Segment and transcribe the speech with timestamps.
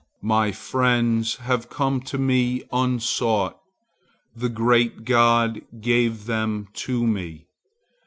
[0.23, 3.59] My friends have come to me unsought.
[4.35, 7.45] The great God gave them to me.